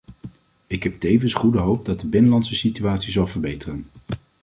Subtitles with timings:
[0.67, 3.85] Ik heb tevens goede hoop dat de binnenlandse situatie zal verbeteren.